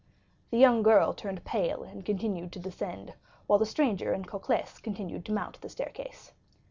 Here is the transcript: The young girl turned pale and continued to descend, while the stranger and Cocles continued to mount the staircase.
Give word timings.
The 0.49 0.57
young 0.57 0.81
girl 0.81 1.13
turned 1.13 1.45
pale 1.45 1.83
and 1.83 2.03
continued 2.03 2.51
to 2.53 2.59
descend, 2.59 3.13
while 3.45 3.59
the 3.59 3.67
stranger 3.67 4.13
and 4.13 4.27
Cocles 4.27 4.79
continued 4.79 5.25
to 5.25 5.31
mount 5.31 5.61
the 5.61 5.69
staircase. 5.69 6.31